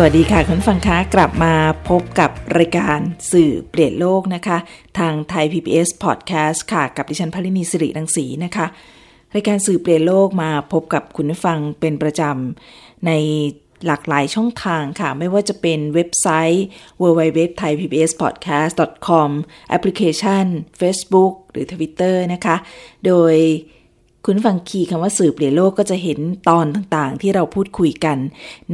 [0.00, 1.54] สวัสดีค่ะคุณฟังคะกลับมา
[1.88, 3.00] พบกับรายการ
[3.32, 4.58] สื่อเปลี่ยนโลกนะคะ
[4.98, 8.66] ทางไทย PBS Podcast ค่ะ กับดิฉันพลินีสิริรังสีนะคะ
[9.34, 13.12] รายการสื่อเปลี่ยนโลกมาพบกับคุณฟังเป็นประจำใน
[13.86, 16.64] หลากหลายช่องทางค่ะ ไม่ว่าจะเป็นเว็บไซต์
[17.02, 19.30] www.thaipbspodcast.com
[19.68, 20.44] แอปพลิเคชัน
[20.80, 22.56] Facebook หรือ Twitter นะคะ
[23.06, 23.34] โดย
[24.24, 26.18] คุณฟังคีย์คำว่าสื่อเปลี่ยนโลกก็จะเห็น
[26.48, 28.18] ตอนต่างๆ ที่เราพูดคุยกัน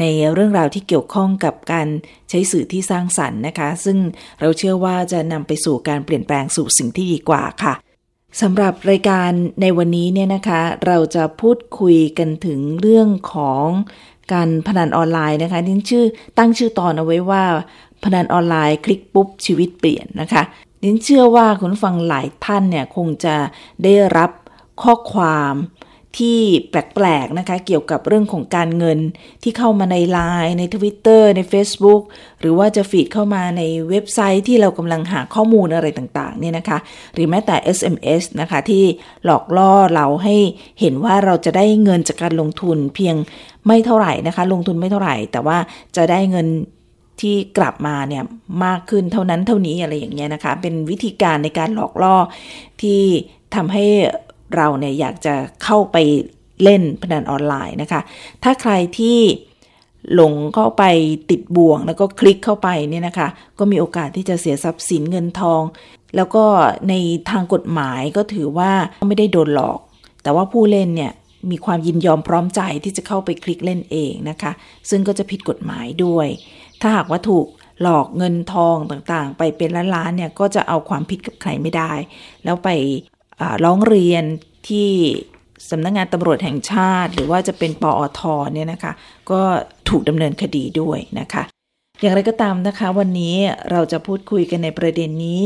[0.01, 1.89] ในเรื่องราวที่เกี่ยวข้องกับการ
[2.31, 3.99] ใช้สื่อที่สร้างสรรค์นะคะ ซึ่ง
[4.41, 7.75] เราเชื่อว่าจะนำไปสู่การเปลี่ยนแปลงสู่สิ่งที่ดีกว่าค่ะ
[8.43, 9.31] สำหรับรายการ
[9.63, 13.67] ในวันนี้เนี่ยนะคะ เราจะพูดคุยกันถึงเรื่องของ
[14.33, 16.05] การพนันออนไลน์นะคะที่ชื่อ
[16.39, 17.43] ตั้งชื่อตอนเอาไว้ว่า
[18.05, 20.43] พนันออนไลน์คลิกปุ๊บชีวิตเปลี่ยนนะคะ
[20.81, 23.37] ดิฉันเชื่อว่าคุณฟังหลายท่านเนี่ยคงจะ
[23.85, 24.31] ได้รับ
[24.83, 25.55] ข้อความ
[26.21, 28.99] ที่แปลกๆนะคะ เกี่ยวกับเรื่องของการเงิน
[29.43, 32.03] ที่เข้ามาใน Line ใน Twitter ใน Facebook
[32.41, 36.79] หรือว่าจะฟีดเข้ามาในเว็บไซต์ที่เรากำลังหาข้อมูลอะไรต่างๆเนี่ยนะคะ
[37.15, 38.85] หรือแม้แต่ SMS นะคะที่
[39.25, 40.37] หลอกล่อเราให้
[40.81, 43.17] เห็นว่าเราจะได้เงินจากการลงทุนเพียง
[43.67, 45.59] ไม่เท่าไหร่นะคะ ลงทุนไม่เท่าไหร่ แต่ว่า
[45.97, 46.47] จะได้เงิน
[47.21, 48.23] ที่กลับมาเนี่ย
[48.65, 52.17] มากขึ้นเท่านั้นเท่านี้อะไรอย่างเงี้ยนะคะ เป็นวิธีการในการหลอกล่อ
[52.83, 53.03] ที่
[53.55, 53.87] ทำให้
[54.57, 55.97] เราเนี่ยอยากจะเข้าไป
[56.63, 58.01] เล่นพนันออนไลน์นะคะ
[58.43, 59.19] ถ้าใครที่
[60.15, 60.85] หลงเข้าไป
[61.31, 63.29] ติดบ่วงแล้วก็คลิกเข้าไปเนี่ยนะคะ
[63.59, 65.63] ก็มีโอกาสที่จะเสียทรัพย์สินเงินทอง
[66.17, 66.45] แล้วก็
[66.89, 66.95] ใน
[67.31, 68.73] ทางกฎหมายก็ถือว่า
[69.09, 69.79] ไม่ได้โดนหลอก
[70.23, 71.13] แต่ว่าผู้เล่นเนี่ย
[71.51, 74.53] มีความยินยอมพร้อมใจที่จะเข้าไปคลิกเล่นเองนะคะ
[74.91, 76.29] ซึ่งก็จะผิดกฎหมายด้วย
[76.81, 77.47] ถ้าหากว่าถูก
[77.83, 81.93] หลอกเงินทองต่างๆ ไปเป็นล้านๆเนี่ยก็จะเอาความผิดกับใครไม่ได้
[82.45, 82.69] แล้วไป
[83.65, 84.25] ร้องเรียน
[84.69, 84.91] ที่
[85.71, 88.21] สำนักงงานตำรวจแห่งชาติ หรือว่าจะเป็นปอท
[88.55, 88.93] เนี่ยนะคะ
[89.31, 89.41] ก็
[89.89, 91.43] ถูกดำเนินคดีด้วยนะคะ
[92.03, 93.37] อย่างไรก็ตามนะคะ วันนี้
[93.71, 95.43] เราจะพูดคุยกันในประเด็นนี้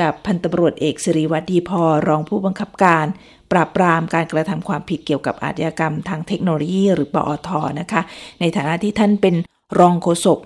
[0.00, 3.06] กับพันตำรวจเอกสิริวัตรดีพอรองผู้บังคับการ
[3.52, 7.48] ปราบปรามการกระทำความผิดเกี่ยวกับอาชญากรรมทางเทคโนโลยี หรือปอท
[7.80, 8.00] นะคะ
[8.40, 9.34] ในฐานะที่ท่านเป็น
[9.78, 10.38] รองโฆษก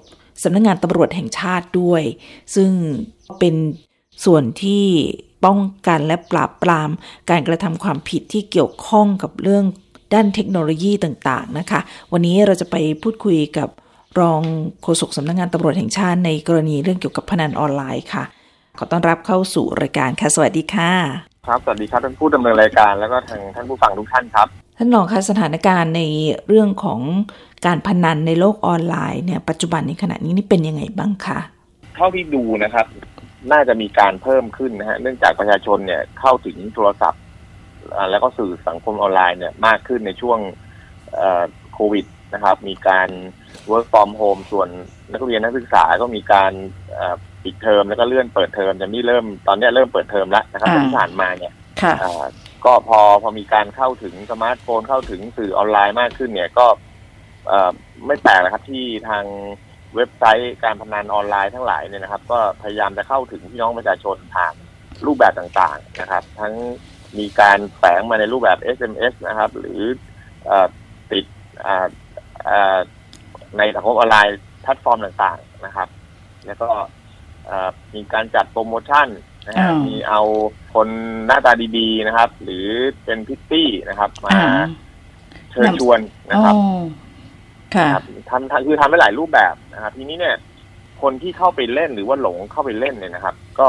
[0.42, 2.02] สำนักงงานตำรวจแห่งชาติด้วย
[2.54, 2.70] ซึ่ง
[3.38, 3.54] เป็น
[4.24, 4.86] ส่วนที่
[5.44, 6.90] ป้องกันและปราบปราม
[7.30, 9.64] การกระทำความผิดที่เกี่ยวข้องกับเรื่อง
[10.14, 11.80] ด้านเทคโนโลยีต่างๆนะคะ
[12.12, 13.68] วันนี้เราจะไปพูดคุยกับ
[14.20, 14.42] รอง
[14.82, 18.24] โฆษกสำนักงงานตำรวจแห่งชาติในกรณีเรื่องเกี่ยวกับพนันออนไลน์ค่ะ
[18.78, 20.92] ขอต้อนรับเข้าสู่รายการค่ะ สวัสดีค่ะ
[21.46, 26.02] ครับ สวัสดีครับท่านผู้ดำเนินรายการแล้วก็ทางท่านผู้ฟังทุกท่านครับ ท่านรองคะสถานการณ์ใน
[26.48, 27.00] เรื่องของ
[27.66, 31.38] การพนันในโลกออนไลน์เนี่ยปัจจุบันในขณะนี้นี่เป็นยังไงบ้างคะ
[31.96, 32.86] เท่าที่ดูนะครับ
[33.50, 37.22] น่าจะมีการเพิ่มขึ้นนะฮะเนื่องจากประชาชนเนี่ยเข้าถึงโทรศัพท์
[38.10, 40.38] แล้วก็สื่อสังคมออนไลน์เนี่ยมากขึ้นในช่วง
[41.74, 43.08] โควิดนะครับ มีการ
[43.70, 44.68] work from home ส่วน
[45.12, 46.52] นักเรียนนักศึกษาก็มีการ
[47.42, 51.52] ปิดเทอมแล้วก็เลื่อนเปิดเทอมจะนี่เริ่มตอนนี้เริ่มเปิดเทอมแล้วนะครับที่ผ่านมาเนี่ย
[52.64, 56.66] ก็พอพอมีการเข้าถึงสมาร์ทโฟนเข้าถึงสื่อออนไลน์มากขึ้นเนี่ยก็
[58.06, 59.24] ไม่แปลกนะครับที่ทาง
[59.96, 64.54] เว็บไซต์การพนันออนไลน์ทั้งหลายเนี่ยนะครับ ก็พยายามจะเข้าถึงพี่น้องประชาชนผ่าน
[65.06, 66.54] รูปแบบต่างๆนะครับ ทั้ง
[67.18, 69.80] มีการแฝงมาในรูปแบบ SMS นะครับ หรือ
[70.48, 70.50] อ
[71.10, 71.24] ติด
[73.58, 75.88] ในสังคมออนไลน์แพลตฟอร์มต่างๆนะครับ
[76.46, 76.68] แล้วก็
[77.94, 79.06] มีการจัดโปรโมชั่น
[79.46, 80.20] นะฮะมีเอา
[80.74, 80.88] คน
[81.26, 82.66] หน้าตาดีๆนะครับ หรือ
[83.04, 84.38] เป็นพริตตี้นะครับ มา
[85.50, 86.54] เชิญชวนนะครับ
[88.30, 90.36] ทำคือทำได้หลายรูปแบบนะครับทีนี้เนี่ย
[91.02, 93.68] คนที่เข้าไปเล่นหรือว่าหลงเข้าไปเล่นเนี่ยนะครับ ก็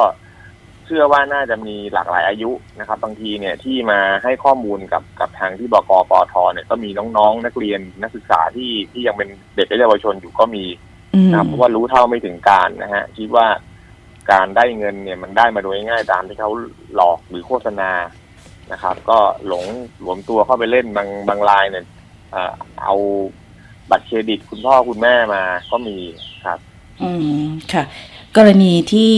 [0.86, 10.66] เชื่อว่าน่าจะมีหลากหลายอายุนะครับ บางทีเนี่ยที่มาให้ข้อมูลกับกับทางที่บกปอทเนี่ยก็มีน้องๆ นักเรียนนักศึกษาที่ที่ยังเป็นเด็กและเยาวชนอยู่ก็มี
[11.31, 13.48] นะครับเพราะว่ารู้เท่าไม่ถึงการนะฮะคิดว่า
[14.31, 16.50] การได้เงินเนี่ยมันได้มาโดยง่ายตามที่เขา
[16.95, 17.92] หลอกหรือโฆษณา
[18.72, 19.18] นะครับ ก็
[19.48, 19.66] หลง
[20.00, 21.86] หลวมตัวเข้าไปเล่นบางบางรายเนี่ย
[22.83, 22.95] เอา
[23.91, 25.97] บัตรเครดิตคุณพ่อคุณแม่มาก็มี
[26.45, 26.59] ครับ
[27.03, 27.44] อืม
[27.74, 27.83] ค่ะ
[28.38, 29.13] กรณีที่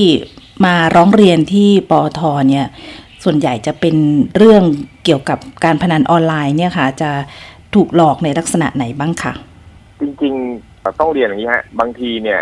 [0.65, 2.19] มาร้องเรียนที่ปอท
[2.50, 2.65] เนี่ย
[3.23, 3.95] ส่วนใหญ่จะเป็น
[4.38, 4.63] เรื่อง
[5.06, 7.12] เกี่ยวกับการพนันออนไลน์เนี่ยค่ะ จะ
[7.75, 9.33] ถูกหลอกในลักษณะไหนบ้างคะ
[10.01, 12.41] จริงๆต้องเรียนอย่างนี้ฮะ บางทีเนี่ย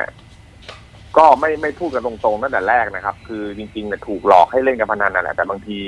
[1.18, 5.80] ก็ไม่ไม่พูดกันตรงๆตั้งแต่แรกนะครับ คือจริงๆเนี่ยถูกหลอกให้เล่นการพนันนั่นแหละแต่บางที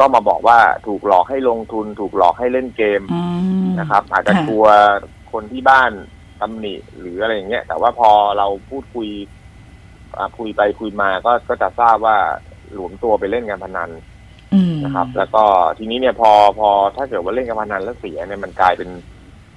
[0.00, 3.02] ก็มาบอกว่าถูกหลอกให้ลงทุน ถูกหลอกให้เล่นเกม
[3.80, 4.66] นะครับ อาจจะกลัว
[5.36, 5.92] คนที่บ้าน
[6.40, 9.08] ตำหนิหรืออะไรอย่างเงี้ยแต่ว่าพอเราพูดคุย
[10.38, 12.16] คุยไปคุยมาก็ก็จะทราบว่า
[12.72, 13.90] หลวมตัวไปเล่นการพนัน
[14.84, 15.44] นะครับ แล้วก็
[15.78, 18.90] ทีนี้เนี่ยพอพอถ้าเกิดว่าเล่นการพนันแล้วเสียเนี่ยมันกลายเป็น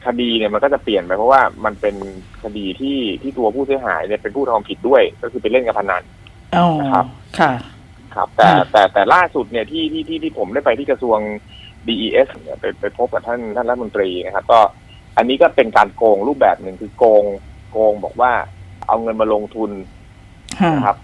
[0.05, 1.95] คดีเนี่ยมันก็จะเปลี่ยนไปเพราะว่ามันเป็น
[2.43, 6.03] คดีที่ที่ตัวผู้เสียหายเนี่ยเป็นผู้ทำผิดด้วย ก็คือไปเล่นการพนัน
[6.81, 7.05] นะครับ
[7.39, 7.51] ค่ะ
[8.15, 11.19] ครับ แต่แต่แต่ล่าสุดเนี่ยที่ที่ที่ที่ผมได้ไปที่กระทรวง
[11.87, 14.59] DES เนี่ยไปไปพบกับท่านท่านรัฐมนตรีนะครับ ก็
[15.17, 17.23] อันนี้ก็เป็นการโกงรูปแบบหนึ่งคือโกง
[17.71, 18.31] โกงบอกว่า
[18.87, 19.71] เอาเงินมาลงทุน
[20.75, 20.97] นะครับ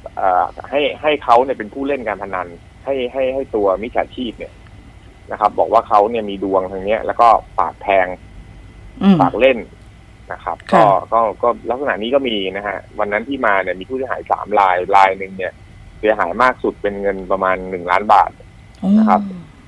[0.70, 2.48] ให้ให้เขาเนี่ยเป็นผู้เล่นการพนัน
[2.86, 4.54] ให้ให้ให้ตัวมิจฉาชีพเนี่ย
[5.32, 7.28] นะครับ บอกว่าเขาเนี่ยมีดวงทางเนี้ย แล้วก็
[7.60, 8.08] ปากแพง
[9.22, 9.58] ปากเล่น
[10.34, 10.82] นะครับ ก็
[11.14, 15.54] ก็ก็ลักษณะนี้ก็มีนะฮะ วันนั้นที่มาเนี่ยมีผู้เสียหายสามรายรายหนึ่งเนี่ย
[16.00, 18.32] เสียหายมากสุดเป็นเงินประมาณหนึ่งล้านบาท
[19.00, 19.22] นะครับ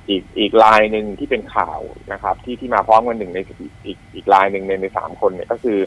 [0.08, 1.80] อีกอีกรายหนึ่งที่เป็นข่าว
[2.12, 3.38] นะครับ ที่ที่มาพร้อมกันหนึ่งใน
[3.86, 5.78] อีกอีกรายหนึ่งในในสามคนเนี่ยก็คือ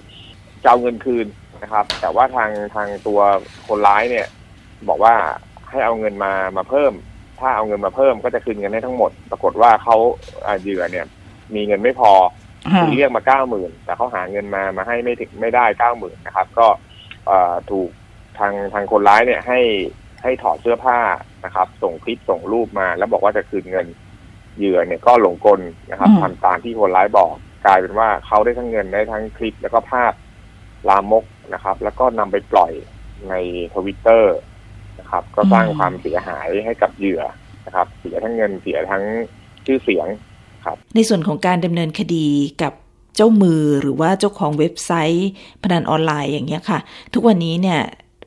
[0.63, 1.27] จะเอาเงินคืน
[1.63, 3.19] นะครับ แต่ว่าทางทางตัว
[3.68, 4.27] คนร้ายเนี่ย
[4.89, 5.13] บอกว่า
[5.69, 6.94] ให้เอาเงินมามาเพิ่ม
[7.39, 9.95] ถ้าเอาเงินมาเพิ่มก็จะคืนเงินให้ทั้งหมด ปรากฏว่าเขา
[10.62, 11.06] เหยื่อเนี่ย
[11.56, 12.12] มีเงินไม่พอ
[12.95, 16.67] เรียกมาเก้าหมื่นแต่เขาหาเงินมามาให้ไม่ถึงไม่ได้เก้าหมื่นนะครับ ก็
[17.71, 17.89] ถูก
[18.39, 19.59] ทางทางคนร้ายเนี่ยให้
[20.24, 21.00] ให้ถอดเสื้อผ้า
[21.45, 23.88] นะครับ ส่งคลิปส่งรูปมา แล้วบอกว่าจะคืนเงิน
[24.57, 25.59] เหยื่อเนี่ยก็หลงกล
[25.92, 27.33] นะครับทำตามที่คนร้ายบอก
[27.65, 30.13] กลายเป็นว่าเขาได้ทั้งเงินได้ทั้งคลิปแล้วก็ภาพ
[30.89, 32.71] ลามกนะครับ แล้วก็นำไปปล่อย
[33.30, 33.33] ใน
[33.75, 34.36] ทวิตเตอร์
[35.00, 37.24] นะครับ ก็สร้างความเสียหายให้กับเหยื่อ
[37.65, 39.03] นะครับ เสียทั้งเงินเสียทั้ง
[39.65, 40.07] ชื่อเสียง
[40.65, 42.27] ครับ ในส่วนของการดำเนินคดี
[42.62, 42.74] กับ
[43.15, 45.30] เจ้ามือหรือว่าเจ้าของเว็บไซต์
[45.63, 46.80] พนันออนไลน์อย่างเงี้ยค่ะ
[47.13, 47.80] ทุกวันนี้เนี่ย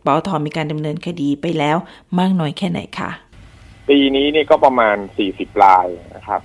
[0.05, 1.77] ปอทอมีการดำเนินคดีไปแล้ว
[2.19, 3.11] มากน้อยแค่ไหนคะ
[3.89, 5.87] ปีนี้นี่ก็ประมาณสี่สิบลาย
[6.17, 6.41] นะครับ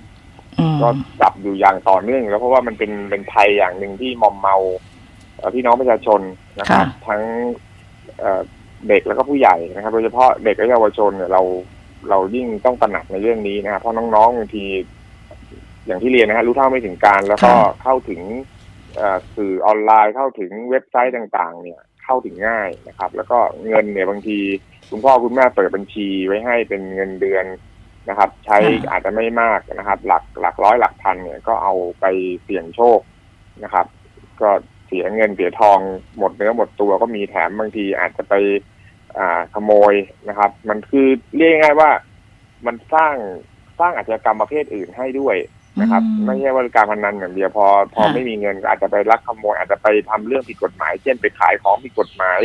[0.82, 0.88] ก็
[1.20, 4.56] จับอยู่อย่างต่อเนื่องแล้วเพราะว่ามันเป็นเป็นภัยอย่างหนึ่งที่มอมเมา
[5.54, 6.20] พี่น้องประชาชน
[6.60, 7.22] นะครับ ทั้ง
[8.88, 11.42] เด็กแล้วก็ผู้ใหญ่นะครับ โดยเฉพาะเด็กและเยาวชนเนี่ยเรา
[12.10, 14.64] เรายิ่งต้องตระหนักในเรื่องนี้นะครับเพราะน้องๆบางที
[15.86, 18.20] อย่างที่เรียนนะฮะรู้เท่าไม่ถึงการ แล้วก็เข้าถึง
[19.36, 23.38] สื่อออนไลน์เข้าถึงเว็บไซต์ต่าง ๆ เนี่ย เข้าถึงง่ายนะครับ แล้วก็
[23.68, 24.38] เงินเนี่ยบางที
[24.90, 27.44] คุณพ่อคุณแม่เปิดบัญชีไว้ให้เป็นเงินเดือน
[28.08, 28.58] นะครับ ใช้
[28.90, 32.04] อาจจะไม่มากนะครับ หลักหลักร้อยหลักพันเนี่ยก็เอาไป
[32.42, 33.00] เสี่ยงโชค
[33.64, 33.86] นะครับ
[34.40, 34.50] ก็
[34.86, 35.78] เสียเงินเสียทอง
[36.18, 38.34] หมดเนื้อหมดตัวก็มีแถมบางทีอาจจะไป
[39.18, 39.94] อ่าขโมย
[40.28, 41.90] นะครับ มันคือเรียกง่ายว่า
[42.66, 43.14] มันสร้าง
[43.80, 45.36] สร้างอาชญากรรมประเภทอื่นให้ด้วย
[45.80, 52.40] นะครับ ไม่ใช่ว่าการพนันอย่างเดียวพอ พอไม่มีเงินอาจจะไปลักขโมยอาจจะไปทำเรื่องผิดกฎหมาย เช่นไปขายของผิดกฎหมาย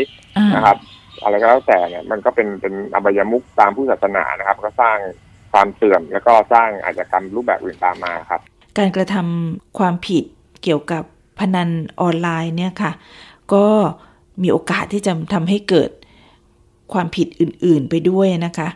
[0.55, 0.77] นะครับ
[1.23, 4.97] อะไรก็แล้วแต่เนี่ยมันก็เป็นเป็นอบายมุกตามผู้ศาสนานะครับ ก็สร้าง
[5.51, 8.41] ความเสื่อม แล้วก็สร้างอาชญากรรมรูปแบบอื่นตามมาครับ
[8.77, 10.23] การกระทำความผิด
[10.63, 11.03] เกี่ยวกับ
[11.39, 11.69] พนัน
[12.01, 12.91] ออนไลน์เนี่ยค่ะ
[13.53, 13.67] ก็
[14.41, 15.89] มีโอกาสที่จะทำให้เกิด
[16.93, 18.69] ความผิดอื่นๆไปด้วยนะคะ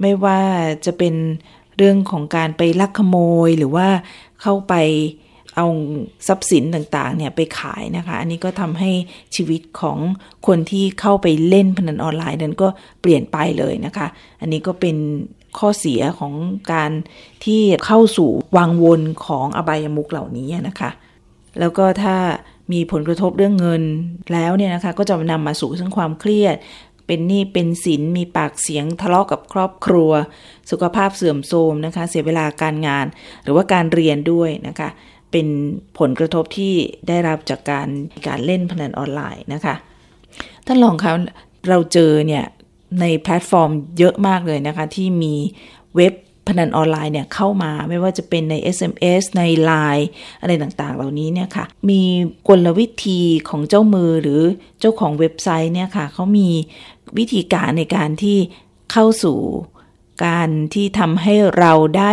[0.00, 0.40] ไม่ว่า
[0.86, 1.14] จะเป็น
[1.76, 3.88] เรื่องของการไปลักขโมยหรือว่า
[4.42, 4.74] เข้าไป
[5.56, 5.66] เอา
[6.28, 8.90] ทรัพย์สินต่างๆ เนี่ยไปขายนะคะ อันนี้ก็ทำให้
[9.36, 9.98] ชีวิตของ
[10.46, 12.68] คนที่เข้าไปเล่นพนันออนไลน์นั้นก็
[13.00, 14.06] เปลี่ยนไปเลยนะคะ
[14.40, 14.96] อันนี้ก็เป็น
[15.58, 16.32] ข้อเสียของ
[16.72, 16.90] การ
[17.44, 20.90] ที่เข้าสู่วังวนของอบายมุกเหล่านี้นะคะ
[21.60, 22.16] แล้วก็ถ้า
[22.72, 23.82] มีผลกระทบเรื่องเงิน
[24.32, 26.56] แล้วเนี่ยนะคะ ก็จะนำมาสู่ซึ่งความเครียด
[27.06, 30.10] เป็นหนี้เป็นสินมีปากเสียงทะเลาะกับครอบครัว
[30.70, 33.06] สุขภาพเสื่อมโทรมนะคะ เสียเวลาการงาน
[33.44, 34.88] หรือว่าการเรียนด้วยนะคะ
[35.34, 35.52] เป็น
[35.98, 36.74] ผลกระทบที่
[37.08, 37.88] ได้รับจากการ
[38.26, 39.74] การเล่นพนันออนไลน์นะคะ
[40.66, 41.12] ท่านรองคะ
[41.68, 42.44] เราเจอเนี่ย
[43.00, 45.34] ในแพลตฟอร์มเยอะมากเลยนะคะ ที่มี
[45.96, 46.14] เว็บ
[46.48, 50.04] พนันออนไลน์เนี่ยเข้ามาไม่ว่าจะเป็นใน SMS ใน Line
[50.40, 52.02] อะไรต่างๆ เหล่านี้เนี่ยค่ะ มี
[52.48, 54.40] กลวิธีของเจ้ามือหรือ
[54.80, 56.48] เจ้าของเว็บไซต์เนี่ยค่ะเขามี
[57.18, 58.38] วิธีการในการที่
[58.92, 59.38] เข้าสู่
[60.26, 62.12] การที่ทำให้เราได้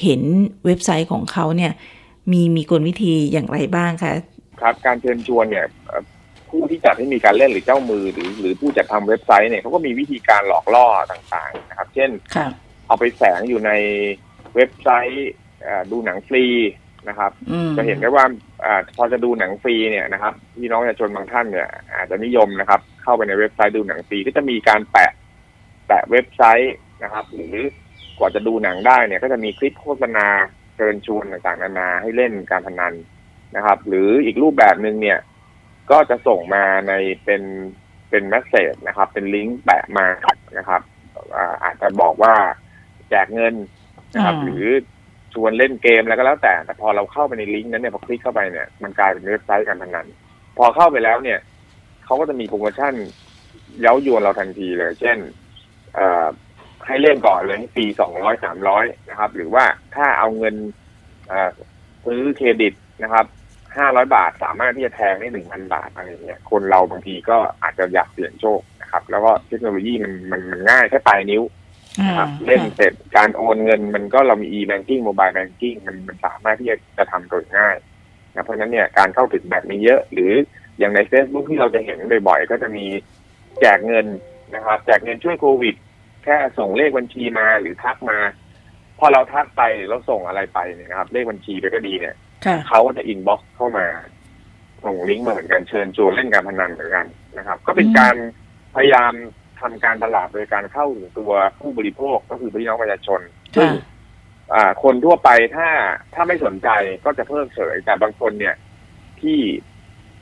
[0.00, 0.22] เห็น
[0.64, 1.72] เว็บไซต์ของเขาเนี่ย
[2.30, 4.14] มีมีกลวิธีอย่างไรบ้างคะ
[4.60, 5.66] ครับการเชิญชวนเนี่ย
[6.50, 12.10] ผู้ที่จัดให้มีการเล่นหรือเจ้ามือหรือ หรือผู้จัดทำเว็บไซต์เนี่ยเขาก็มีวิธีการหลอกล่อต่างๆนะครับ เช่น
[12.86, 13.70] เอาไปแฝงอยู่ใน
[14.54, 15.30] เว็บไซต์
[15.90, 16.44] ดูหนังฟรี
[17.08, 17.32] นะครับ
[17.76, 18.24] จะเห็นได้ว่า
[18.64, 25.12] อพอจะดูหนังฟรีเนี่ยนะครับพี่น้องประชาชนบางท่านเนี่ยอาจจะนิยมนะครับ เข้าไปในเว็บไซต์ดูหนังฟรีก็จะมีการแปะ
[25.86, 27.56] แปะเว็บไซต์นะครับ หรือ
[28.18, 30.26] กว่าจะดูหนังได้เนี่ย ก็จะมีคลิปโฆษณา
[30.76, 32.94] เชิญชวนต่างๆนานาให้เล่นการพนัน
[33.56, 35.18] นะครับ หรืออีกรูปแบบหนึ่งเนี่ย
[35.90, 36.92] ก็จะส่งมาใน
[37.24, 37.42] เป็น
[38.10, 40.06] เป็นแมสเซจนะครับ เป็นลิงก์แปะมา
[40.58, 40.82] นะครับ
[41.64, 42.34] อาจจะบอกว่า
[43.10, 43.54] แจกเงิน
[44.14, 44.66] นะครับ หรือ
[45.34, 50.06] ชวนเล่นเกมแล้วก็แล้วแต่ แต่พอเราเข้าไปในลิงก์นั้นเนี่ยพอคลิกเข้าไปเนี่ยมันกลายเป็นเว็บไซต์การพนัน
[50.58, 51.38] พอเข้าไปแล้วเนี่ย
[52.04, 52.92] เขาก็จะมีโปรโมชั่น
[53.80, 55.18] เย้ายวนเราทันทีเลย เช่น
[55.94, 56.26] เอ่อ
[56.86, 60.54] ให้เล่นก่อนเลยปีสองร้อยสามร้อยนะครับ หรือว่าถ้าเอาเงิน
[62.04, 63.26] ซื้อเครดิตนะครับ
[63.76, 71.42] ห้าร้อยบาทสามารถที่จะแทงได้หนึ่งพันบาทอะไรเงี้ยคนเราบางทีก็อาจจะอยากเสี่ยงโชคนะครับ แล้วก็เทคโนโลยีมันมันมันง่ายแค่ปลายนิ้ว
[72.06, 77.76] นะครับเล่นเสร็จการโอนเงินมันก็เรามี e-banking mobile banking มันมันสามารถที่จะจะทำโดยง่าย
[78.34, 80.32] นะเพราะฉะนั้นเนี่ยการเข้าถึงแบบนี้เยอะ หรือ
[80.78, 81.98] อย่างใน Facebook ที่เราจะเห็น
[82.28, 82.84] บ่อยๆ ก็จะมี
[83.60, 84.06] แจกเงิน
[84.54, 85.74] นะครับ แจกเงินช่วยโควิด
[86.24, 88.18] แค่ส่งเลขบัญชีมาหรือทักมา
[88.98, 92.16] พอเราทักไปหรือเราส่งอะไรไปเนี่ยนะครับ เลขบัญชีไปก็ดีเนี่ย
[92.68, 93.86] เขาก็จะ inbox เข้ามา
[94.84, 97.06] ส่งลิงก์มาเหมือนกันเชิญชวนเล่นการพนันเหมือนกัน
[97.38, 98.14] นะครับ ก็เป็นการ
[98.74, 99.12] พยายาม
[99.60, 103.20] ทำการตลาดโดยการเข้าถึงตัวผู้บริโภคก็คือพี่น้องประชาชน
[103.54, 103.68] ซึ่ง
[104.82, 105.68] คนทั่วไปถ้า
[106.14, 106.68] ถ้าไม่สนใจ
[107.04, 108.54] ก็จะเพิ่มเฉยแต่บางคนเนี่ย
[109.20, 109.38] ที่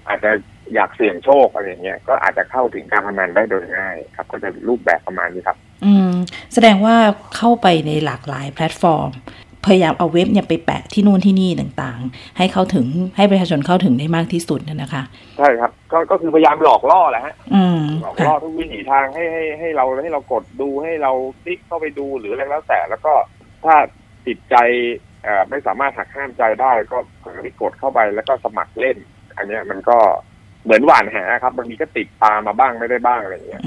[0.09, 0.30] อาจจะ
[0.75, 6.11] อยากเสี่ยงโชคอะไรอย่างเงี้ยก็อาจจะเข้าถึงการพนันได้โดยง่ายครับ ก็จะรูปแบบประมาณนี้ครับ อืม
[6.55, 6.97] แสดงว่า
[7.37, 9.11] เข้าไปในหลากหลายแพลตฟอร์ม
[9.67, 15.03] พยายามเอาเว็บเนี่ยไปแปะที่นู่นที่นี่ต่างๆ ให้เข้าถึงให้ประชาชนเข้าถึงได้มากที่สุดนะคะ
[15.39, 17.35] ใช่ครับก็ก็คือพยายามหลอกล่อแหละฮะ
[18.03, 23.13] หลอกล่อทุกวิถีทางให้ให้ให้เราให้เรากดดูให้เราคลิกเข้าไปดูหรืออะไรแล้วแต่แล้วก็
[23.65, 23.75] ถ้า
[24.27, 24.57] ติดใจ
[25.51, 28.97] ไม่สามารถหักห้ามใจได้ก็เผลอกดเข้าไปแล้วก็สมัครเล่น
[29.37, 29.99] อันนี้มันก็
[30.65, 33.63] เหมือนหวานแหครับบางทีก็ติดตามมาบ้างไม่ได้บ้างอะไรอย่างเงี้ย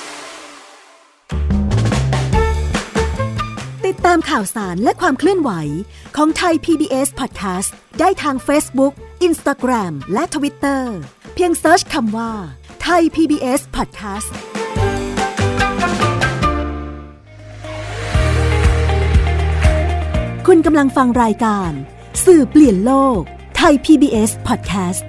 [4.05, 5.51] ตามข่าวสารและความเคลื่อนไหว
[6.15, 8.93] ของไทย PBS Podcast ได้ทาง Facebook
[9.27, 10.81] Instagram และ Twitter
[11.33, 12.31] เพียงเซิร์ชคำว่า
[12.83, 14.31] ไทย PBS Podcast
[20.47, 21.71] คุณกำลังฟังรายการ
[22.25, 23.21] สื่อเปลี่ยนโลก
[23.57, 25.03] ไทย PBS Podcast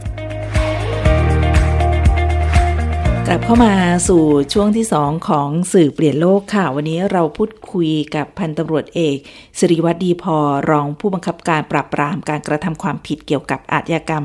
[3.26, 3.74] กลับเข้ามา
[4.08, 9.16] สู่ช่วงที่สองของสื่อเปลี่ยนโลกค่ะ วันนี้เราพูดคุยกับพันตำรวจเอก
[9.58, 10.36] สิริวัตรดีพอ
[10.70, 14.24] รองผู้บังคับการปราบปรามการกระทำความผิดเกี่ยวกับอาชญากรรม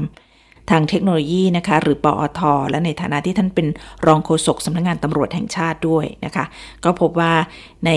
[0.70, 3.68] ทางเทคโนโลยีนะคะ หรือปอท และในฐานะที่ท่านเป็น
[4.06, 6.46] รองโฆษกสำนักงงานตำรวจแห่งชาติด้วยนะคะ
[6.84, 7.34] ก็พบว่า
[7.86, 7.92] ใน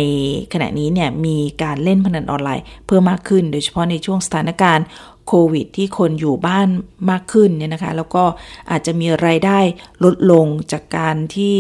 [0.52, 4.86] ขณะนี้เนี่ยมีการเล่นพนันออนไลน์เพิ่มมากขึ้น โดยเฉพาะในช่วงสถานการณ์
[5.32, 6.68] โควิด ที่คนอยู่บ้าน
[7.10, 8.24] มากขึ้นเนี่ยนะคะ แล้วก็
[8.70, 9.58] อาจจะมีไรายได้
[10.04, 11.56] ลดลงจากการที่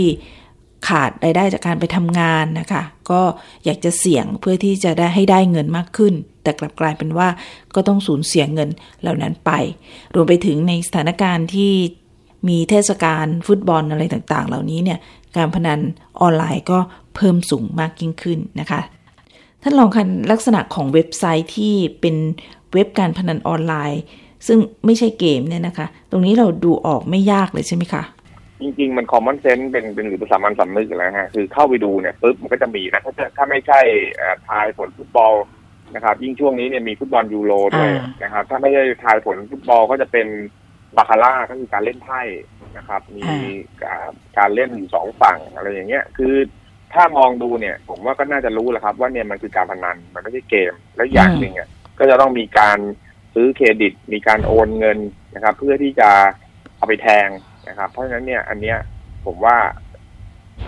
[0.88, 3.20] ขาดรายได้จากการไปทำงานนะคะ ก็
[3.64, 7.28] อยากจะเสี่ยงเพื่อที่จะได้ให้ได้เงินมากขึ้น แต่กลับกลายเป็นว่า
[7.74, 8.68] ก็ต้องสูญเสียเงิน
[9.02, 9.50] เหล่านั้นไป
[10.14, 11.72] รวมไปถึงในสถานการณ์ที่
[12.48, 14.98] มีเทศกาลฟุตบอลอะไรต่างๆ เหล่านี้เนี่ย
[15.36, 15.80] การพนัน
[16.20, 16.78] ออนไลน์ก็
[17.16, 18.80] เพิ่มสูงมากยิ่งขึ้นนะคะ
[19.62, 22.16] ท่านรองคะลักษณะของเว็บไซต์ที่เป็น
[22.72, 24.02] เว็บการพนันออนไลน์
[24.46, 28.02] ซึ่งไม่ใช่เกมเนี่ยนะคะ ตรงนี้เราดูออกไม่ยากเลยใช่ไหมคะ
[28.62, 33.80] จริงๆ มัน common sense เป็นเป็นหรือภาษามันสำนึกแล้วฮะคือเข้าไปดูเนี่ยปุ๊บมันก็จะมีนะถ้าถ้าไม่ใช่
[34.48, 35.34] ทายผลฟุตบอล
[35.94, 37.90] นะครับ ยิ่งช่วงนี้เนี่ยมีฟุตบอลยูโรด้วย
[38.22, 40.26] นะครับ ถ้าไม่ใช่ทายผลฟุตบอลก็จะเป็น
[40.96, 42.22] บาคาร่าก็คือการเล่นไพ่
[42.76, 43.22] นะครับ มี
[44.38, 46.34] การเล่นอยู่สองฝั่งอะไรอย่างเงี้ย คือ
[46.94, 51.68] ถ้ามองดูเนี่ย ผมว่าก็น่าจะรู้แหละครับ ว่าเนี่ยมันคือการพนันมันไม่ใช่เกม แล้วอย่างหนึ่งอะ
[52.00, 52.78] ก็จะต้องมีการ
[53.34, 54.98] ซื้อเครดิต มีการโอนเงิน
[55.34, 56.10] นะครับ เพื่อที่จะ
[56.76, 57.28] เอาไปแทง
[57.68, 58.78] นะครับ เพราะฉะนั้นเนี่ยอันเนี้ย
[59.26, 59.56] ผมว่า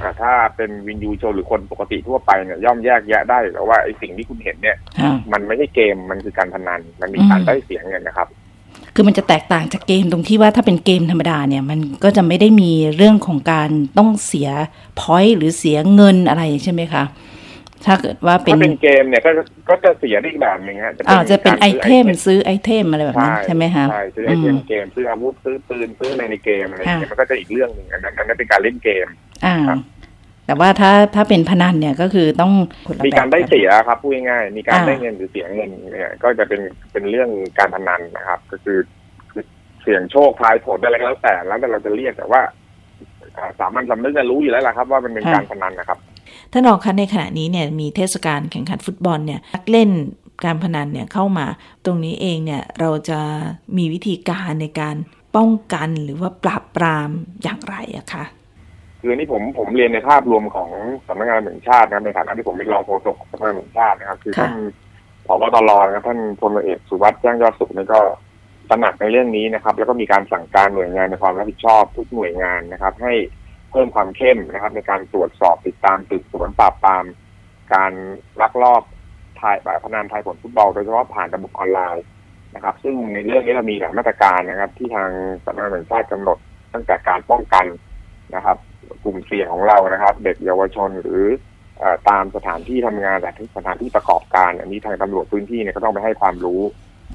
[0.00, 8.28] อ่าถ้าเป็นวินยูโชว์หรือคนปกติทั่วไปเนี่ยย่อมแยกแยะได้แล้วว่าไอ้สิ่งที่คุณเห็นเนี่ยอ่ามันไม่ใช่เกมมันคือการพนันมันมีการอืมได้เสียงเงินนะครับ
[8.94, 14.48] คือมันจะแตกต่างจากเกมตรงที่ว่าถ้าเป็นเกมธรรมดาเนี่ย มันก็จะไม่ได้มีเรื่องของการต้องเสีย
[15.00, 17.02] point หรือเสียเงินอะไรใช่ไหมคะ
[17.86, 19.30] ถ้าเกิดว่าเป็นถ้าเป็นเกมเนี่ยก็
[19.68, 29.06] ก็จะเสียได้อีกแบบหนึ่งฮะอ่าจะเป็น itemซื้อ item อะไรแบบนั้นใช่ไหมคะใช่ซื้อ item อืมเกมซื้ออาวุธซื้อปืนซื้ออะไรในเกมอะไรอย่างเงี้ยค่ะมันก็จะอีกเรื่องหนึ่งอันนั้นอันนั้นเป็นการเล่นเกม
[29.44, 29.78] อ่าครับ
[30.46, 32.52] แต่ว่าถ้าถ้าเป็นพนันเนี่ยก็คือต้อง
[32.86, 36.60] คนละมีการแบบได้เสียครับพูดง่ายๆมีการอ่าได้เงินหรือเสียเงินเนี่ยก็จะเป็น
[36.92, 38.78] เป็นเรื่องการพนันนะครับ ก็คือ
[39.30, 39.44] คือ
[39.82, 42.42] เสี่ยงโชคทายผลอะไรก็แล้วแต่แล้วแต่เราจะเรียกแต่ว่า
[43.36, 45.98] อ่าสามัญสำนึกจะรู้อยู่แล้วล่ะครับ ว่ามันเป็นการพนันนะครับ
[46.52, 49.90] ท่านรองคะในขณะนี้เนี่ยมีเทศกาลแข่งขันฟุตบอลเนี่ยนักเล่น
[50.44, 51.46] การพนันเนี่ยเข้ามา
[51.84, 53.20] ตรงนี้เองเนี่ยเราจะ
[53.76, 54.96] มีวิธีการในการ
[55.36, 57.10] ป้องกันหรือว่าปราบปราม
[57.42, 58.24] อย่างไรอะคะ
[59.00, 60.70] คืออนนี่ผมผมเรียนในภาพรวมของ
[61.06, 64.54] สำนักงานตำรวจแห่งชาตินะครับในฐานะที่ผมเป็นรองโฆษกสำนักงานตำรวจแห่งชาตินะครับ คือค่ะท่าน
[65.26, 68.00] ผบตรนะครับท่านพลเอกสุวัสด์แจ้งยอดสุขนี่ก็
[68.70, 73.12] ตระหนักในเรื่องนี้นะครับ แล้วก็มีการสั่งการหน่วยงานในความรับผิดชอบทุกหน่วยงานนะครับ ให้
[73.72, 77.04] เพิ่มความเข้มนะครับ ในการตรวจสอบติดตามสืบสวนปราบปราม
[77.74, 77.92] การ
[78.40, 78.82] ลักลอบ
[79.40, 82.04] ทายแบบพนันทายผลฟุตบอลโดยเฉพาะผ่านระบบออนไลน์
[82.54, 85.10] นะครับ ซึ่งในเรื่องนี้เรามีหลายมาตรการนะครับ ที่ทาง
[85.44, 86.38] สำนักงานตำรวจแห่งชาติกำหนด
[86.72, 87.66] ตั้งแต่การป้องกัน
[88.34, 88.56] นะครับ
[89.04, 91.24] กลุ่มเสี่ยงของเรานะครับ เด็กเยาวชนหรือ
[91.78, 96.62] เออตามสถานที่ทำงานและสถานที่ประกอบการ อันนี้ทางตำรวจพื้นที่เนี่ยก็ต้องไปให้ความรู้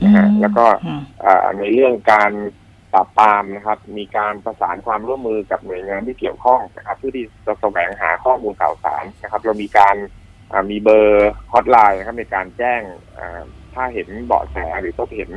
[0.03, 2.31] นะฮะแล้วก็อืมเอ่อในเรื่องการ
[2.66, 2.66] ป
[2.97, 9.95] ราบปรามนะครับ มีการประสานความร่วมมือกับหน่วยงานที่เกี่ยวข้องนะครับเพื่อที่จะแสวงหาข้อมูลข่าวสารนะครับ เรามีการ
[10.69, 12.81] มีเบอร์ฮอตไลน์นะครับในการแจ้ง
[13.73, 15.31] ถ้าเห็นเบาะแสหรือพบเห็น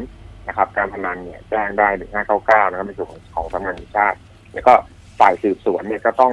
[0.49, 4.19] นะครับ การพนันเนี่ยแจ้งได้หนึ่งห้าเก้าเก้านะครับในส่วนของสำนักงานชาติ
[4.55, 4.73] แล้วก็
[5.21, 6.33] ฝ่ายสืบสวนเนี่ยก็ต้อง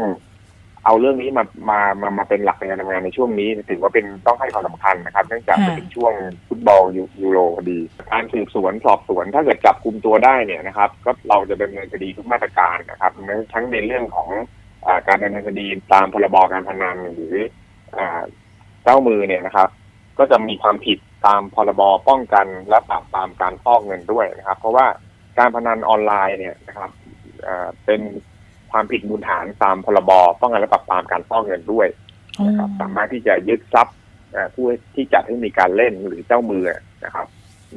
[0.87, 6.13] เอาเรื่องนี้มามามามาเป็นหลักในการทำงานในช่วงนี้ถือว่าเป็นต้องให้ความสำคัญนะครับ เนื่องจากค่ะเป็นช่วง
[6.47, 7.79] ฟุตบอลยูยูโรพอดี
[8.11, 13.11] การสืบสวนสอบสวนถ้าเกิดจับกลุ่มตัวได้เนี่ยนะครับ ก็เราจะดำเนินคดีทุกมาตรการนะครับ
[13.53, 14.29] ทั้งในเรื่องของ
[14.85, 17.35] อาการดำเนินคดีตามพรบการพนันหรือ
[17.97, 18.21] อ่า
[18.83, 19.69] เจ้ามือเนี่ยนะครับ
[20.19, 24.85] ก็จะมีความผิดตามพรบป้องกันและปราบปรามการฟอกเงินด้วยนะครับ เพราะว่า
[25.37, 26.91] การพนันออนไลน์เนี่ยนะครับ
[27.47, 28.01] อ่าเป็น
[28.71, 31.87] ความผิดมูลฐานตามพรบป้องกันและปราบปรามการฟอกเงินด้วย
[32.47, 33.95] นะครับสามารถที่จะยึดทรัพย์
[34.31, 36.63] เอ่อผู้ที่จัดให้มีการเล่นหรือเจ้ามือ
[37.05, 37.27] นะครับ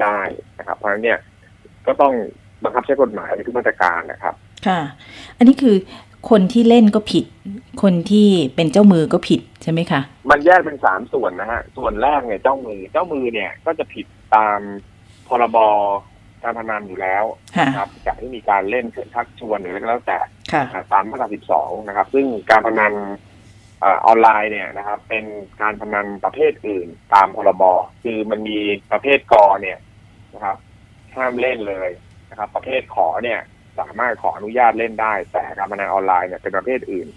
[0.03, 0.19] ได้
[0.59, 1.19] นะครับ เพราะฉะนั้นเนี่ย
[1.87, 2.15] ก็ต้อง
[2.65, 4.35] บังคับใช้กฎหมายในทุกมาตรการนะครับ
[4.67, 4.81] ค่ะ
[5.39, 5.77] อันนี้คือ
[6.31, 7.25] คนที่เล่นก็ผิด
[7.83, 10.01] คนที่เป็นเจ้ามือก็ผิดใช่ไหมคะ
[10.31, 14.61] มันแยกเป็นสามส่วนนะฮะ ส่วนแรกเนี่ยเจ้ามือ เจ้ามือเนี่ยก็จะผิดตาม
[15.29, 15.59] พรบ
[16.43, 17.25] การพนันอยู่แล้ว
[17.57, 20.40] ค่ะนะครับจัดให้มีการเล่นเชิญชักชวนหรืออะไรก็แล้วแต่ค่ะอ่า
[20.93, 22.93] ตามมาตรา 12 นะครับ ซึ่งการพนัน
[23.83, 25.25] ออนไลน์เนี่ยนะครับ เป็น
[25.61, 27.63] การพนันประเภทอื่นตามพรบ
[28.03, 28.59] คือมันมี
[28.93, 29.79] ประเภทกอเนี่ย
[30.35, 30.57] นะครับ
[31.15, 31.91] ห้ามเล่นเลย
[32.31, 33.41] นะครับ ประเภทขอเนี่ย
[33.81, 37.09] สามารถขออนุญาตเล่นได้ แต่การพนันออนไลน์เนี่ยเป็นประเภทอื่น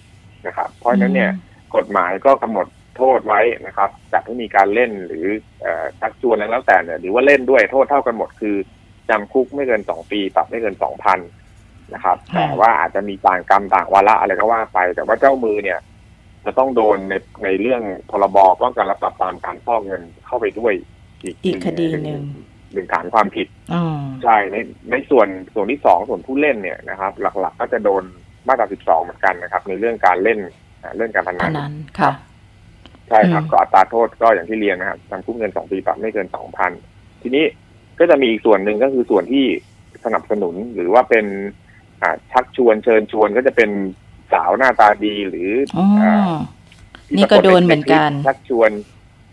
[0.47, 1.31] นะครับ เพราะฉะนั้นเนี่ย
[1.75, 2.67] กฎหมายก็กำหนด
[2.97, 5.25] โทษไว้นะครับจัดให้มีการเล่นหรือ
[5.99, 8.55] ชักชวนอะไรแล้วแต่เนี่ยหรือว่าเล่นด้วยโทษเท่ากันหมดคือ
[9.09, 11.19] จำคุกไม่เกินสองปีปรับไม่เกินสองพัน
[11.93, 15.79] นะครับค่ะแต่ว่าอาจจะมีต่างกรรมต่างวาระอะไรก็ว่าไป แต่ว่าเจ้ามือเนี่ย
[16.45, 20.73] จะต้องโดนในในเรื่องพรบป้องกันและปราบปรามการฟอกเงินเข้าไปด้วย
[21.23, 22.23] อีกอีกคดีหนึ่ง
[22.73, 23.83] หนึ่งฐานความผิดอ๋อ
[24.23, 24.57] ใช่ใน
[24.91, 28.03] ในส่วนส่วนที่สองส่วนผู้เล่นเนี่ยนะครับ หลักๆ ก็จะโดน
[28.47, 30.39] มาตรา12เหมือนกันนะครับ ในเรื่องการเล่น
[30.81, 32.11] อ่าเรื่องการพอันันนนั้นค่ะ
[33.09, 36.71] ใช่ครับอืมก็อัตราโทษก็อย่างที่เรียนนะครับจำคุกเงินสองปีปรับไม่เกินสองพัน
[37.21, 37.45] ทีนี้
[37.99, 39.45] ก็จะมีอีกส่วนหนึ่งก็คือส่วนที่
[40.05, 41.62] สนับสนุนหรือว่าเป็นอ่า
[42.31, 43.69] ชักชวนเชิญชวนก็จะเป็น
[44.33, 46.15] สาวหน้าตาดีหรืออ๋ออ่า
[47.07, 48.71] ที่นี่ก็โดนเหมือนกัน ชักชวน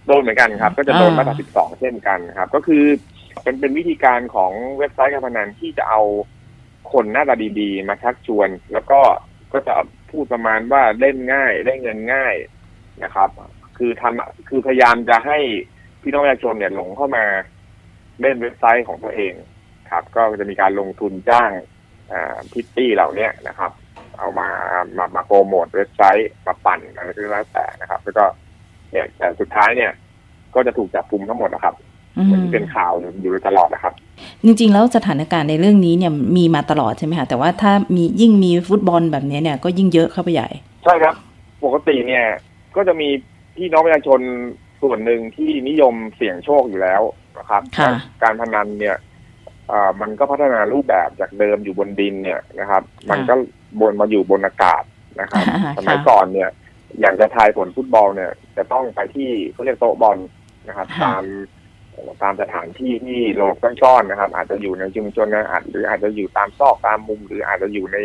[0.06, 2.85] โดนเหมือนกันครับ ก็จะโดนอ่ามาตรา12เช่นกันครับ ก็คือ
[3.42, 6.02] เป็นเป็นวิธีการของเว็บไซต์การพนันที่จะเอา
[6.92, 9.00] คนหน้าตาดีๆ มาชักชวน แล้วก็
[9.52, 9.74] ก็จะ
[10.11, 12.35] พูดประมาณว่าเล่นง่ายได้เงินง่าย
[13.02, 13.30] นะครับ
[13.78, 15.38] คือทำคือพยายามจะให้
[16.02, 17.24] พี่น้องประชาชนเนี่ยหลงเข้ามา
[18.20, 19.33] เล่นเว็บไซต์ของตัวเอง
[19.90, 21.64] ครับ ก็จะมีการลงทุนจ้างอ่า
[22.52, 23.70] พิตตี้เหล่าเนี้ยนะครับ
[24.18, 24.48] เอามา
[24.96, 28.24] มามาโปรโมทเว็บไซต์มาปั่นอะไรก็แล้วแต่นะครับ แล้วก็
[28.90, 29.90] เนี่ยแต่สุดท้ายเนี่ย
[30.54, 31.74] ก็จะถูกจับกุมทั้งหมดนะครับ
[32.16, 33.92] อืเหมือนมที่เป็นข่าวอยู่โดยตลอดนะครับ
[34.44, 40.48] จริง ๆ แล้วสถานการณ์ในเรื่องนี้เนี่ยมีมาตลอดใช่ไหมคะแต่ว่าถ้ามียิ่งมีฟุตบอลแบบนี้เนี่ยก็ยิ่งเยอะเข้าไปใหญ่
[40.84, 41.14] ใช่ครับ
[41.64, 42.24] ปกติเนี่ย
[42.76, 43.08] ก็จะมี
[43.56, 44.20] พี่น้องประชาชน
[44.82, 47.02] ส่วนหนึ่งที่นิยมเสี่ยงโชคอยู่แล้ว
[47.38, 47.90] นะครับค่ะ
[48.22, 49.09] การพนันเนี่ยเอ่อ
[50.00, 53.35] มันก็พัฒนารูปแบบจากเดิมอยู่บนดินเนี่ยนะครับ มันก็
[53.80, 54.83] บนมาอยู่บนอากาศ
[55.20, 56.50] นะครับอ่าสมัยค่ะก่อนเนี่ย
[57.00, 60.18] อย่างจะทายผลฟุตบอลเนี่ย จะต้องไปที่เขาเรียกโต๊ะบอล
[60.68, 61.24] นะครับค่ะตาม
[62.22, 67.98] ตามสถานที่ที่หลบซ่อนๆนะครับ อาจจะอยู่ในชุมชนนะอาจหรืออาจจะอยู่ตามซอกตามมุม หรืออาจจะอยู่ใน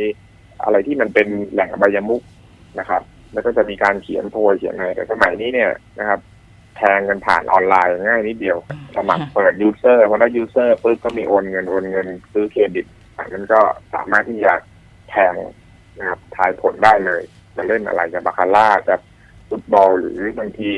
[0.64, 2.22] อะไรที่มันเป็นแหล่งอบายมุก
[2.80, 3.02] นะครับ
[3.34, 6.20] แล้วก็จะมีการเขียนโพยเขียนอะไรแต่สมัยนี้เนี่ยนะครับ
[6.78, 8.58] แทงกันผ่านออนไลน์ง่ายนิดเดียว
[8.96, 12.86] สมัครเปิด user พอได้ user ปุ๊บก็มีโอนเงินโอนเงินซื้อเครดิต
[13.18, 13.62] อันนั้นก็
[13.94, 14.54] สามารถที่จะ
[15.10, 15.34] แทง
[16.00, 17.22] นะครับทายผลได้เลย
[17.56, 18.96] จะเล่นอะไรจะบาคาร่าจะ
[19.50, 20.70] ฟุตบอลหรือบางที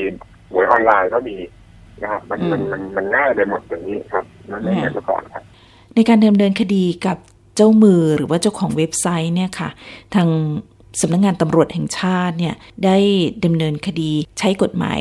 [0.51, 1.37] หวยออนไลน์ก็มี
[2.01, 5.43] นะครับมันมันมันมันง่ายไปหมดอย่างนี้ครับนั่นไม่เหมือนเมื่อก่อนครับ
[5.95, 7.17] ในการดำเนินคดีกับ
[7.55, 9.69] เจ้ามือหรือว่าเจ้าของเว็บไซต์เนี่ยค่ะ
[10.15, 10.27] ทาง
[11.01, 12.55] สำนักงงานตำรวจแห่งชาติเนี่ย
[12.85, 12.97] ได้
[13.45, 14.99] ดำเนินคดีใช้กฎหมาย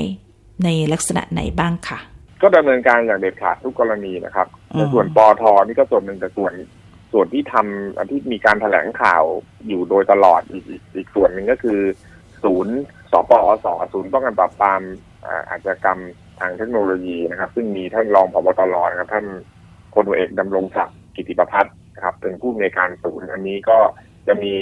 [0.65, 1.99] ในลักษณะไหนบ้างค่ะ
[2.43, 6.53] ก็ดำเนินการอย่างเด็ดขาดทุกกรณีนะครับอืมในส่วนปอทนี่ก็ส่วนหนึ่งแต่ส่วน
[7.13, 9.25] ส่วนที่ทำอันที่มีการแถลงข่าว
[9.67, 11.81] อยู่โดยตลอดอีกอีกอีกส่วนหนึ่งก็คือ
[12.45, 12.77] ศูนย์
[13.13, 14.83] สปอสศูนย์ป้องกันปราบปราม
[15.27, 16.01] อ่าอาชญากรรม
[16.41, 19.27] ทางเทคโนโลยีนะครับ ซึ่งมีท่านรองผบตรนะครับท่าน
[19.95, 23.79] พลเอกดำรงศักดิ์กิติประพัฒน์นะครับเป็นผู้อำนวยการศูนย์อันนี้ก็
[24.27, 24.55] จะมี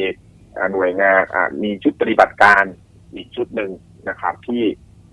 [0.57, 2.65] อ่าหน่วยงานอ่ามีชุดปฏิบัติการ
[3.15, 3.71] อีกชุดหนึ่ง
[4.09, 4.63] นะครับ ที่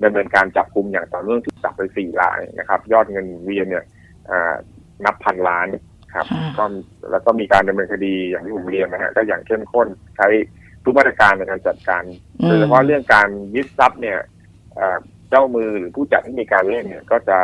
[0.03, 3.85] ดำเนินการจับกลุ่มอย่างต่อเนื่องที่จับไปสี่รายนะครับ ยอดเงินเวียนเนี่ย
[4.29, 4.53] อ่า
[5.05, 5.67] นับพันล้าน
[6.13, 6.65] ครับค่ะก็
[7.11, 9.87] แล้วก็มีการดำเนินคดีอย่างที่ผมเรียนนะฮะก็อย่างเข้มข้น
[10.17, 10.27] ใช้
[10.83, 12.03] ทุกมาตรการในการจัดการ
[12.41, 14.17] อืมโดยเฉพาะเรื่องการยึดทรัพย์เนี่ย
[14.75, 14.97] เอ่อ
[15.29, 17.39] เจ้ามือหรือผู้จัดที่มีการเล่นเนี่ยก็จะ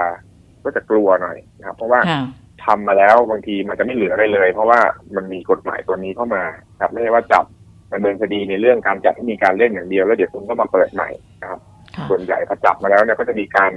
[0.63, 2.21] ก็จะกลัวหน่อยนะครับ เพราะว่าค่ะ
[2.65, 4.79] ทำมาแล้วบางทีมันจะไม่เหลืออะไรเลย เพราะว่า
[5.15, 6.43] มันมีกฎหมายตัวนี้เข้ามา
[6.81, 7.45] ครับไม่ใช่ว่าจับ
[7.93, 11.09] ดำเนินคดีในเรื่องการจัดที่มีการเล่นอย่างเดียวแล้วเดี๋ยวคุณก็มาเปิดใหม่
[11.41, 11.76] นะครับค่ะ
[12.09, 13.71] ส่วนใหญ่พอจับมาแล้วเนี่ยก็จะมีการ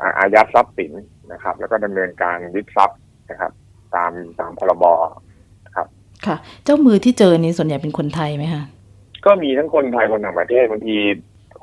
[0.00, 0.92] อ่าอายัดทรัพย์สิน
[1.32, 2.98] นะครับ แล้วก็ดำเนินการยึดทรัพย์
[3.30, 3.52] นะครับ
[3.94, 4.84] ตามตามพรบ
[6.26, 8.64] ค่ะ เจ้ามือที่เจอนี่ส่วนใหญ่เป็นคนไทยไหมคะ
[9.26, 10.96] ก็มีทั้งคนไทยคนต่างประเทศบางที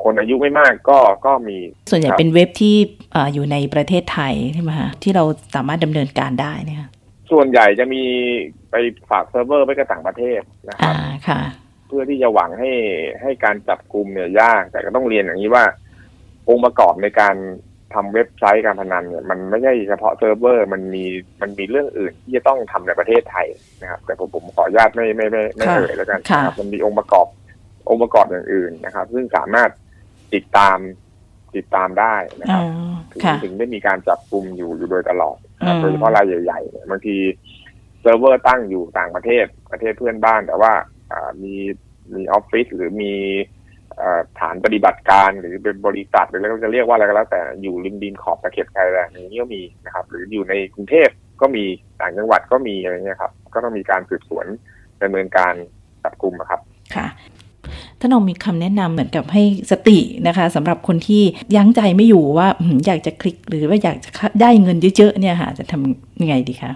[0.04, 1.58] คนอายุไม่มากก็ก็มี
[1.90, 2.76] ส่วนใหญ่ครับเป็นเว็บที่
[3.16, 5.24] อ่าอยู่ในประเทศไทยใช่ไหมคะที่เรา
[5.56, 6.90] สามารถดำเนินการได้เนะคะ
[7.32, 8.04] ส่วนใหญ่จะมี
[8.72, 8.76] ไป
[9.10, 10.96] ฝากเซิร์ฟเวอร์ไว้กับต่างประเทศนะคอ่ารับ
[11.28, 12.72] ค่ะเพื่อที่จะหวังให้
[13.22, 15.64] ให้การจับกลุ่มเนี่ยยาก แต่ก็ต้องเรียนอย่างนี้ว่า
[16.50, 17.36] องค์ประกอบในการ
[17.94, 21.04] ทำเว็บไซต์การพนันเนี่ยมันไม่ใช่เฉพาะเซิร์ฟเวอร์มันมี
[21.42, 23.48] มันมีเรื่องอื่นที่จะต้องทำในประเทศไทย
[23.82, 27.28] นะครับ แต่ผมผมขออนุญาตไม่ไม่ไม่ไม่ค่ะเอ่ยแล้วกันค่ะนะครับมันมีองค์ประกอบ
[27.90, 29.70] องค์ประกอบอย่างอื่นนะครับ ซึ่งสามารถ
[30.34, 30.78] ติดตาม
[31.56, 37.18] ติดตามได้นะคอ๋รับอถึงค่ะถึถึงได้มีการจับกุมอยู่อยู่โดยตลอดนะครับอืมโดยเฉพาะรายใหญ่ๆเนี่ยบางที
[38.02, 40.91] เซิร์ฟเวอร์ตั้งอยู่ต่างประเทศประเทศเพื่อนบ้าน แต่ว่าอ่า
[41.44, 41.56] มี
[42.14, 43.14] มีออฟฟิศหรือมี
[44.40, 51.10] ฐานปฏิบัติการหรือเป็นบริษัทหรือเราจะเรียกว่าอะไรก็แล้ว แต่อยู่ริมดินขอบตะเข็บชายแดนอย่างนี้ก็มีนะครับ หรืออยู่ในกรุงเทพ
[51.42, 51.64] ก็มี
[52.02, 54.46] ต่างจังหวัดก็มีอะไรเงี้ยครับ ก็ต้องมีการสืบสวน
[55.02, 55.54] ดำเนินการ
[56.04, 56.60] จับกลุ่มครับ
[56.96, 57.08] ค่ะ
[58.00, 61.24] ท่านองมีคำแนะนำเหมือนกับให้สตินะคะสำหรับคนที่
[61.56, 64.10] ยั้งใจไม่อยู่ว่าอืมอยากจะคลิกหรือว่าอยากจะ
[64.42, 66.72] ได้เงินเยอะๆเนี่ยค่ะจะทำยังไงดีคะ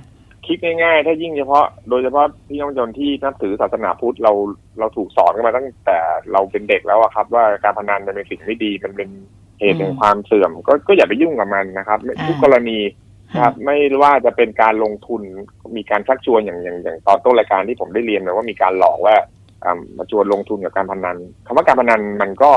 [0.47, 4.33] คิดง่ายๆ ถ้ายิ่งเฉพาะ โดยเฉพาะพี่น้องประชาชนที่นับถือศาสนาพุทธเรา
[4.79, 5.97] เราถูกสอนกันมาตั้งแต่
[6.31, 9.09] เราเป็นเด็กแล้วอะครับ ว่าการพนันมันเป็นสิ่งไม่ดีมันเป็น
[9.59, 12.79] เหตุแห่งความเสื่อม ก็ก็อย่าไปยุ่งกับมันนะครับไม่อ่าทุกกรณี
[13.33, 15.21] นะครับไม่ว่าจะเป็นการลงทุน
[15.75, 19.15] มีการชักชวนอย่างอย่างอย่างตอนต้นรายการที่ผมได้เรียนไปว่ามีการหลอกว่า
[19.63, 22.51] อ่ามาชวนลงทุนกับการพนันคำว่าการพนันมันก็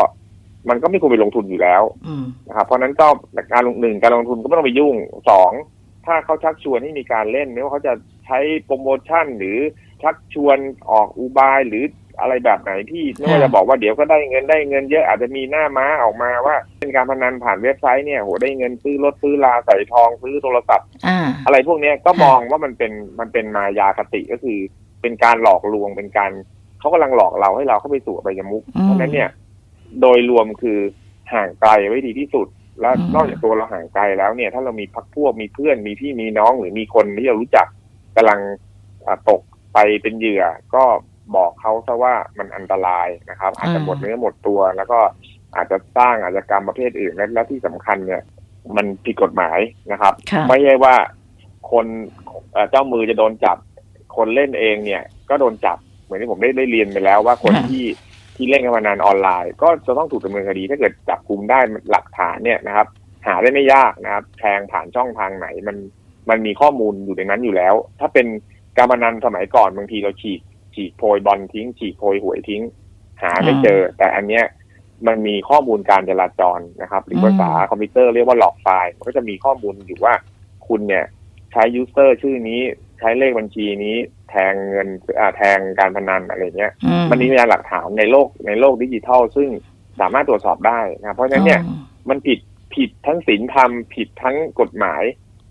[0.68, 3.07] มันก็ไม่ควรไปลงทุนอยู่แล้วอืมนะครับเพราะฉะนั้นก็
[3.53, 4.94] การลงหนึ่งการลงทุนก็ไม่ต้องไปยุ่ง
[5.31, 5.51] สอง
[6.09, 7.94] ถ้าเขาชักชวนให้มีการเล่นไม่ว่าเขาจะ
[8.27, 9.59] ใช้โปรโมชั่นหรือ
[10.03, 10.59] ชักชวน
[10.90, 11.85] ออกอุบายหรือ
[12.21, 24.59] อะไรแบบไหนที่ไม่ว่าจะบอกว่าเดี๋ยวก็ได้เงินได้เงินเยอะอาจจะมีหน้าม้าออกมาว่า เป็นการพนันผ่านเว็บไซต์เนี่ยโหได้เงินซื้อรถซื้อลาใส่ทองซื้อโทรศัพท์อ่าอะไรพวกเนี้ยก็ค่ะมองว่ามันเป็นมันเป็นมายาคติก็คือ
[25.03, 26.31] เป็นการหลอกลวงเป็นการ
[26.79, 29.29] เขากำลังหลอกเราให้เราเข้าไปสู่อบายมุกอืมเพราะฉะนั้นเนี่ย
[30.01, 30.79] โดยรวมคือ
[31.33, 32.47] ห่างไกลไว้ดีที่สุด
[32.81, 37.67] แล้วอืมนอกจากตัวเราห่างไกลแล้วเนี่ย ถ้าเรามีพักพวกมีเพื่อนมีพี่มีน้องหรือมีคนที่เรารู้จัก
[38.17, 38.41] กำลัง
[39.07, 39.41] อ่าตก
[39.75, 40.85] ไปเป็นเหยื่อ ก็
[41.37, 44.99] บอกเขาซะว่ามันอันตรายนะครับ อาจจะหมดเนื้อหมดตัว แล้วก็
[45.57, 48.23] อาจจะสร้างอาชญากรรมประเภทอื่นและและที่สำคัญเนี่ย
[48.77, 49.59] มันผิดกฎหมาย
[49.93, 50.95] นะครับค่ะไม่ใช่ว่า
[51.71, 51.87] คน
[52.53, 53.57] เอ่อเจ้ามือจะโดนจับ
[54.17, 57.85] คนเล่นเองเนี่ย ก็โดนจับ เหมือนที่ผมได้ได้เรียนไปแล้วว่าคนค่ะที่
[58.38, 61.59] ที่เล่นการพนันออนไลน์ ก็จะต้องถูกดำเนินคดี ถ้าเกิดจับกลุ่มได้
[61.90, 62.87] หลักฐานเนี่ยนะครับ
[63.27, 65.77] หาได้ไม่ยากนะครับแทงผ่านช่องทางไหนมัน
[66.31, 68.27] มันมีข้อมูลอยู่ในนั้นอยู่แล้ว ถ้าเป็น
[68.77, 70.40] การพนันสมัยก่อนบางทีเราฉีก
[70.74, 72.62] ฉีกโพยบอลทิ้ง ฉีกโพยหวยทิ้ง
[73.22, 74.44] หาไม่เจอ แต่อันเนี้ย
[75.07, 80.14] มันมีข้อมูลการจราจรนะครับ หรือภาษาคอมพิวเตอร์เรียกว่าหลอกไฟล์มันก็จะมีข้อมูลอยู่ว่า
[80.68, 81.05] คุณเนี่ย
[81.53, 82.61] ใช้ยูเซอร์ชื่อนี้
[83.01, 83.97] ใช้เลขบัญชีนี้
[84.31, 89.49] แทงเงินอ่าแทงการพนันอะไรเงี้ยอืมันมีพยานหลักฐานในโลกในโลกดิจิทัล ซึ่ง
[90.01, 91.77] สามารถตรวจสอบได้นะเพราะฉะนั้นเนี่ยอ๋อ
[92.09, 92.39] มันผิด
[92.75, 95.03] ผิดทั้งศีลธรรมผิดทั้งกฎหมาย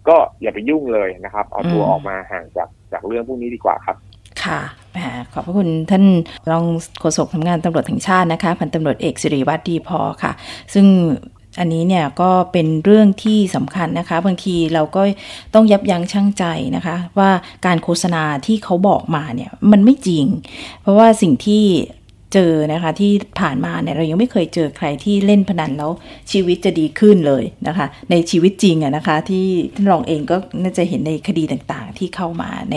[0.09, 3.97] ก็อย่าไปยุ่งเลยนะครับ เอาตัวออกมาห่างจากจากเรื่องพวกนี้ดีกว่าครับ
[4.43, 4.59] ค่ะ
[4.93, 4.99] แหม
[5.33, 6.03] ขอบพระคุณท่าน
[6.51, 6.65] รอง
[6.99, 10.31] โฆษกทำงานตำรวจแห่งชาตินะคะ พันตำรวจเอกสิริวัตรดีพอค่ะ
[10.73, 10.85] ซึ่ง
[11.59, 15.01] อันนี้เนี่ยก็เป็นเรื่องที่สำคัญนะคะ บางทีเราก็
[15.53, 16.43] ต้องยับยั้งชั่งใจ
[16.75, 17.29] นะคะ ว่า
[17.65, 20.25] การโฆษณาที่เขาบอกมาเนี่ยมันไม่จริง
[20.81, 21.63] เพราะว่าสิ่งที่
[22.33, 25.91] เจอนะคะที่ผ่านมาเนี่ยเรายังไม่เคยเจอใครที่เล่นพนันแล้ว
[26.31, 32.75] ชีวิตจะดีขึ้นเลยนะคะ ในชีวิตจริงอะนะคะ ที่ท่านรองเองก็น่าจะเห็นในคดีต่างๆ ที่เข้ามาใน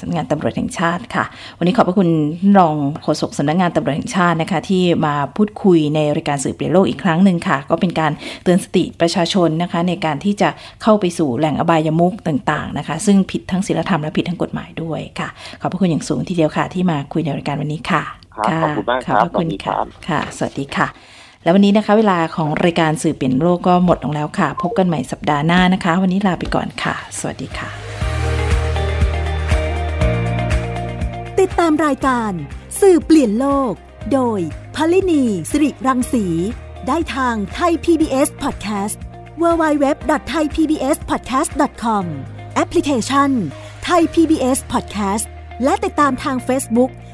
[0.00, 1.24] สำนักงานตำรวจแห่งชาติค่ะ
[1.58, 2.08] วันนี้ขอบพระคุณ
[2.40, 8.12] ท่านรองโฆษกสำนักงานตำรวจแห่งชาตินะคะ ที่มาพูดคุยในรายการสื่อเปลี่ยนโลกอีกครั้งหนึ่งค่ะ ก็เป็นการ
[8.44, 10.48] เตือนสติประชาชนนะคะ ในการที่จะ
[10.82, 15.28] เข้าไปสู่แหล่งอบายมุกต่างๆนะคะ ซึ่งผิดทั้งศีลธรรมและผิดทั้งกฎหมายด้วยค่ะ
[15.60, 20.86] ขอบพระคุณอย่างสูงทีเดียวค่ะ ที่มาคุยในรายการวันนี้ค่ะ ครับขอบคุณมากขครัอบบพระคุณสวัสดีครัค่ะบค่ะ สวัสดีค่ะ
[21.42, 27.68] แล้ววันนี้นะคะ เวลาของรายการสื่อเปลี่ยนโลกก็หมดลงแล้วค่ะ พบกันใหม่สัปดาห์หน้านะคะ วันนี้ลาไปก่อนค่ะ สวัสดีค่ะ
[31.40, 32.32] ติดตามรายการ
[32.80, 33.72] สื่อเปลี่ยนโลก
[34.12, 34.40] โดย
[34.76, 36.26] พลินีสิริรังสี
[36.88, 38.96] ได้ทางไทย PBS Podcast
[39.40, 42.04] www.thaipbspodcast.com
[42.54, 43.30] แอปพลิเคชัน
[43.88, 45.24] Thai PBS Podcast
[45.64, 46.90] และติดตามทาง Facebook